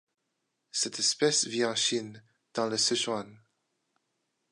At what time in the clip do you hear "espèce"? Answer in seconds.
0.97-1.45